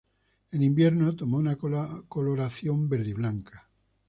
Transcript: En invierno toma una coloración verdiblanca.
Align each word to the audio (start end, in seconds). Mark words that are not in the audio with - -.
En 0.49 0.63
invierno 0.63 1.15
toma 1.15 1.37
una 1.37 1.55
coloración 1.57 2.89
verdiblanca. 2.89 3.69